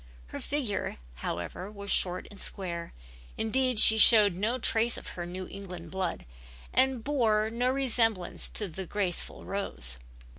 [0.29, 2.91] Her figure, however, was short and square,
[3.37, 6.25] indeed she showed no trace of her New England blood
[6.73, 9.99] and bore no resemblance to graceful Rose.